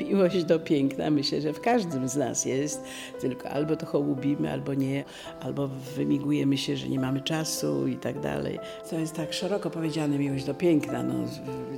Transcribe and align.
miłość 0.00 0.44
do 0.44 0.60
piękna 0.60 1.10
myślę, 1.10 1.40
że 1.40 1.52
w 1.52 1.60
każdym 1.60 2.08
z 2.08 2.16
nas 2.16 2.44
jest, 2.44 2.84
tylko 3.20 3.48
albo 3.48 3.76
to 3.76 3.86
hołubimy, 3.86 4.52
albo 4.52 4.74
nie, 4.74 5.04
albo 5.40 5.68
wymigujemy 5.68 6.58
się, 6.58 6.76
że 6.76 6.88
nie 6.88 7.00
mamy 7.00 7.20
czasu 7.20 7.86
i 7.86 7.96
tak 7.96 8.20
dalej. 8.20 8.58
To 8.90 8.98
jest 8.98 9.14
tak 9.14 9.32
szeroko 9.32 9.70
powiedziane 9.70 10.18
miłość 10.18 10.44
do 10.44 10.54
piękna, 10.54 11.02
no, 11.02 11.14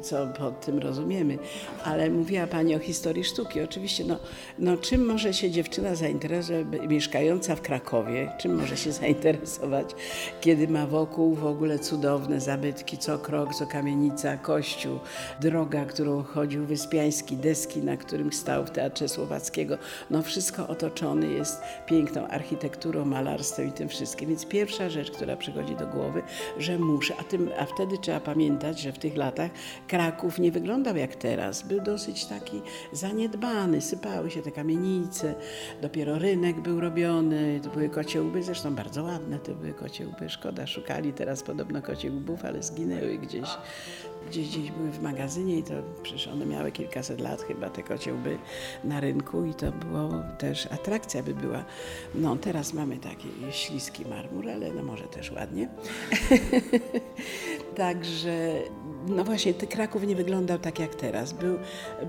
co 0.02 0.27
pod 0.27 0.66
tym 0.66 0.79
rozumiemy. 0.79 1.38
Ale 1.84 2.10
mówiła 2.10 2.46
Pani 2.46 2.74
o 2.74 2.79
historii 2.79 3.24
sztuki. 3.24 3.60
Oczywiście, 3.60 4.05
no, 4.05 4.19
no 4.59 4.77
czym 4.77 5.06
może 5.06 5.34
się 5.34 5.51
dziewczyna 5.51 5.95
zainteresować, 5.95 6.66
mieszkająca 6.88 7.56
w 7.56 7.62
Krakowie, 7.62 8.33
czym 8.38 8.55
może 8.55 8.77
się 8.77 8.92
zainteresować, 8.92 9.87
kiedy 10.41 10.69
ma 10.69 10.87
wokół 10.87 11.34
w 11.34 11.46
ogóle 11.46 11.78
cudowne 11.78 12.41
zabytki, 12.41 12.98
co 12.98 13.19
krok, 13.19 13.55
co 13.55 13.66
kamienica, 13.66 14.37
kościół, 14.37 14.98
droga, 15.41 15.84
którą 15.84 16.23
chodził 16.23 16.66
Wyspiański, 16.66 17.37
deski, 17.37 17.80
na 17.83 17.96
którym 18.06 18.33
stał 18.33 18.66
w 18.66 18.70
Teatrze 18.70 19.09
Słowackiego. 19.09 19.78
No 20.10 20.23
wszystko 20.23 20.69
otoczone 20.69 21.27
jest 21.27 21.60
piękną 21.87 22.27
architekturą, 22.29 23.05
malarstwem 23.05 23.69
i 23.69 23.73
tym 23.73 23.88
wszystkim. 23.88 24.29
Więc 24.29 24.46
pierwsza 24.46 24.91
rzecz, 24.91 25.10
która 25.10 25.37
przychodzi 25.37 25.77
do 25.77 25.87
głowy, 25.87 26.23
że 26.59 26.79
muszę, 26.79 27.15
a, 27.20 27.24
tym, 27.24 27.51
a 27.59 27.66
wtedy 27.66 27.98
trzeba 27.98 28.20
pamiętać, 28.20 28.80
że 28.80 28.92
w 28.92 28.98
tych 28.98 29.16
latach 29.16 29.51
Kraków 29.88 30.38
nie 30.38 30.52
wyglądał 30.52 30.96
jak 30.96 31.15
teraz. 31.15 31.62
Był 31.62 31.80
dosyć 31.80 32.24
taki 32.24 32.62
zaniedbany, 32.92 33.80
sypały 33.80 34.30
się 34.30 34.43
te 34.43 34.51
kamienice, 34.51 35.34
dopiero 35.82 36.18
rynek 36.18 36.60
był 36.60 36.80
robiony, 36.80 37.60
to 37.62 37.70
były 37.70 37.88
kocie 37.88 38.23
łby, 38.23 38.43
zresztą 38.43 38.74
bardzo 38.74 39.02
ładne 39.02 39.38
to 39.38 39.54
były 39.54 39.73
kocie 39.73 40.07
łby, 40.07 40.30
szkoda, 40.30 40.66
szukali 40.66 41.12
teraz 41.12 41.43
podobno 41.43 41.82
kocie 41.82 42.10
łbów, 42.10 42.45
ale 42.45 42.62
zginęły 42.62 43.18
gdzieś 43.18 43.48
gdzieś, 44.27 44.48
gdzieś 44.48 44.70
były 44.70 44.91
w 44.91 45.02
magazynie 45.02 45.59
i 45.59 45.62
to 45.62 45.74
przecież 46.02 46.29
one 46.29 46.46
miały 46.46 46.73
kilkaset 46.73 47.21
lat 47.21 47.43
chyba 47.43 47.71
te 47.71 47.82
kociełby 47.97 48.39
na 48.85 49.01
rynku 49.01 49.45
i 49.45 49.55
to 49.55 49.73
było 49.73 50.11
też 50.39 50.66
atrakcja 50.66 51.23
by 51.23 51.35
była. 51.35 51.65
No 52.15 52.37
teraz 52.37 52.73
mamy 52.73 52.97
taki 52.97 53.29
śliski 53.51 54.05
marmur, 54.07 54.51
ale 54.51 54.73
no 54.73 54.83
może 54.83 55.05
też 55.05 55.33
ładnie. 55.33 55.69
Także 57.77 58.63
no 59.09 59.24
właśnie, 59.24 59.55
Kraków 59.55 60.07
nie 60.07 60.17
wyglądał 60.17 60.59
tak 60.59 60.79
jak 60.79 60.95
teraz. 60.95 61.33
Był, 61.33 61.59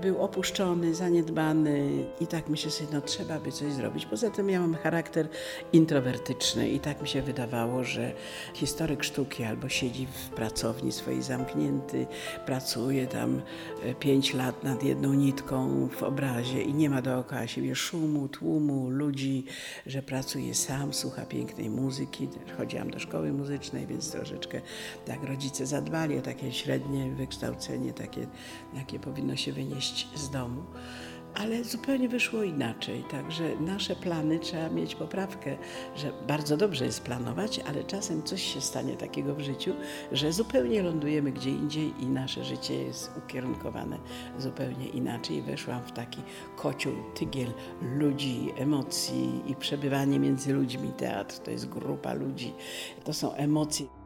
był 0.00 0.22
opuszczony, 0.22 0.94
zaniedbany 0.94 2.04
i 2.20 2.26
tak 2.26 2.48
myślę 2.48 2.70
sobie, 2.70 2.88
no 2.92 3.00
trzeba 3.00 3.40
by 3.40 3.52
coś 3.52 3.72
zrobić. 3.72 4.06
Poza 4.06 4.30
tym 4.30 4.50
ja 4.50 4.60
mam 4.60 4.74
charakter 4.74 5.28
introwertyczny 5.72 6.68
i 6.68 6.80
tak 6.80 7.02
mi 7.02 7.08
się 7.08 7.22
wydawało, 7.22 7.84
że 7.84 8.12
historyk 8.54 9.04
sztuki 9.04 9.44
albo 9.44 9.68
siedzi 9.68 10.06
w 10.06 10.28
pracowni 10.28 10.92
swojej 10.92 11.22
zamknięty, 11.22 12.06
pracuje 12.46 13.06
tam 13.06 13.42
e, 13.82 13.94
pięć 13.94 14.34
lat 14.34 14.64
nad 14.64 14.82
jedną 14.82 15.14
nitką 15.14 15.77
w 15.86 16.02
obrazie 16.02 16.62
i 16.62 16.74
nie 16.74 16.90
ma 16.90 17.02
dookoła 17.02 17.46
siebie 17.46 17.74
szumu, 17.74 18.28
tłumu, 18.28 18.90
ludzi, 18.90 19.44
że 19.86 20.02
pracuje 20.02 20.54
sam, 20.54 20.94
słucha 20.94 21.26
pięknej 21.26 21.70
muzyki. 21.70 22.28
Chodziłam 22.56 22.90
do 22.90 22.98
szkoły 22.98 23.32
muzycznej, 23.32 23.86
więc 23.86 24.12
troszeczkę 24.12 24.60
tak 25.06 25.22
rodzice 25.22 25.66
zadbali 25.66 26.18
o 26.18 26.22
takie 26.22 26.52
średnie 26.52 27.10
wykształcenie, 27.10 27.92
takie, 27.92 28.26
jakie 28.74 28.98
powinno 28.98 29.36
się 29.36 29.52
wynieść 29.52 30.08
z 30.14 30.30
domu 30.30 30.62
ale 31.34 31.64
zupełnie 31.64 32.08
wyszło 32.08 32.42
inaczej. 32.42 33.04
Także 33.10 33.56
nasze 33.60 33.96
plany 33.96 34.38
trzeba 34.38 34.68
mieć 34.68 34.94
poprawkę, 34.94 35.56
że 35.96 36.12
bardzo 36.28 36.56
dobrze 36.56 36.84
jest 36.84 37.02
planować, 37.02 37.60
ale 37.68 37.84
czasem 37.84 38.22
coś 38.22 38.54
się 38.54 38.60
stanie 38.60 38.96
takiego 38.96 39.34
w 39.34 39.40
życiu, 39.40 39.74
że 40.12 40.32
zupełnie 40.32 40.82
lądujemy 40.82 41.32
gdzie 41.32 41.50
indziej 41.50 41.94
i 42.00 42.06
nasze 42.06 42.44
życie 42.44 42.74
jest 42.74 43.10
ukierunkowane 43.18 43.98
zupełnie 44.38 44.88
inaczej. 44.88 45.42
Weszłam 45.42 45.82
w 45.82 45.92
taki 45.92 46.22
kocioł, 46.56 46.92
tygiel 47.14 47.52
ludzi, 47.82 48.52
emocji 48.56 49.42
i 49.46 49.56
przebywanie 49.56 50.18
między 50.18 50.52
ludźmi. 50.52 50.92
Teatr 50.96 51.38
to 51.38 51.50
jest 51.50 51.68
grupa 51.68 52.12
ludzi, 52.12 52.54
to 53.04 53.12
są 53.12 53.32
emocje 53.32 53.97